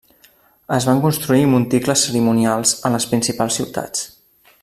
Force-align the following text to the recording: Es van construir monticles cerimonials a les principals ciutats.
Es 0.77 0.87
van 0.89 1.01
construir 1.03 1.43
monticles 1.51 2.07
cerimonials 2.09 2.73
a 2.89 2.93
les 2.97 3.09
principals 3.13 3.61
ciutats. 3.61 4.05